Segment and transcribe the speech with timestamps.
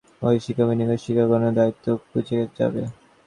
[0.21, 2.81] ঐ শিক্ষার বিনিময়ে শিক্ষকগণেরও দারিদ্র্য ঘুচে যাবে।